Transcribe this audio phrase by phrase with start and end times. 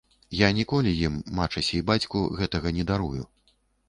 [0.37, 3.23] Я ніколі ім, мачасе і бацьку, гэтага не дарую.